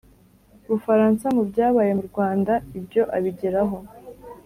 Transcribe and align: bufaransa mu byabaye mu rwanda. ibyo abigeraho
bufaransa 0.69 1.25
mu 1.35 1.43
byabaye 1.49 1.91
mu 1.97 2.03
rwanda. 2.09 2.53
ibyo 2.77 3.03
abigeraho 3.17 3.77